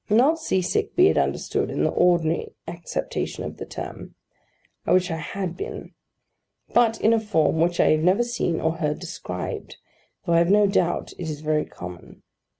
Not 0.09 0.39
sea 0.39 0.63
sick, 0.63 0.95
be 0.95 1.09
it 1.09 1.17
understood, 1.19 1.69
in 1.69 1.83
the 1.83 1.91
ordinary 1.91 2.55
acceptation 2.67 3.43
of 3.43 3.57
the 3.57 3.67
term: 3.67 4.15
I 4.83 4.93
wish 4.93 5.11
I 5.11 5.17
had 5.17 5.55
been: 5.55 5.93
but 6.73 6.99
in 6.99 7.13
a 7.13 7.19
form 7.19 7.61
which 7.61 7.79
I 7.79 7.89
have 7.91 7.99
never 8.03 8.23
seen 8.23 8.59
or 8.59 8.77
heard 8.77 8.97
described, 8.97 9.77
though 10.25 10.33
I 10.33 10.39
have 10.39 10.49
no 10.49 10.65
doubt 10.65 11.13
it 11.19 11.29
is 11.29 11.41
very 11.41 11.65
common. 11.65 12.23